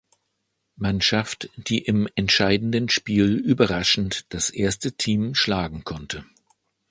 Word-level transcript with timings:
Mannschaft, 0.77 1.51
die 1.57 1.77
im 1.77 2.09
entscheidenden 2.15 2.89
Spiel 2.89 3.35
überraschend 3.37 4.25
das 4.33 4.49
erste 4.49 4.93
Team 4.93 5.35
schlagen 5.35 5.83
konnte. 5.83 6.25